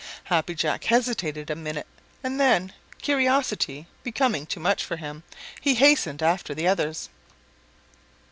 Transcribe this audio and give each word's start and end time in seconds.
Happy 0.23 0.55
Jack 0.55 0.85
hesitated 0.85 1.51
a 1.51 1.55
minute 1.55 1.85
and 2.23 2.39
then, 2.39 2.73
curiosity 3.03 3.85
becoming 4.01 4.47
too 4.47 4.59
much 4.59 4.83
for 4.83 4.97
him, 4.97 5.21
he 5.61 5.75
hastened 5.75 6.23
after 6.23 6.55
the 6.55 6.67
others. 6.67 7.09